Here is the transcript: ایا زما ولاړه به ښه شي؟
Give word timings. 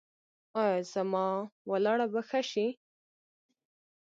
ایا 0.61 0.79
زما 0.93 1.27
ولاړه 1.69 2.07
به 2.13 2.21
ښه 2.29 2.41
شي؟ 2.51 2.67